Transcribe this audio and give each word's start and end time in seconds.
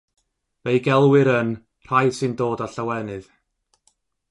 Fe'u 0.67 0.79
gelwir 0.87 1.29
yn 1.41 1.51
“rhai 1.89 2.07
sy'n 2.17 2.33
dod 2.41 2.65
â 2.65 2.67
llawenydd”. 2.75 3.27